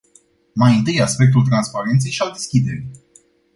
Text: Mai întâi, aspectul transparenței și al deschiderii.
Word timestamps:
Mai 0.55 0.77
întâi, 0.77 1.01
aspectul 1.01 1.45
transparenței 1.45 2.11
și 2.11 2.21
al 2.21 2.31
deschiderii. 2.31 2.91